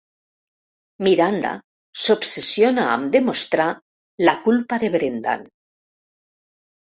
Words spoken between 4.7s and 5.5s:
de Brendan.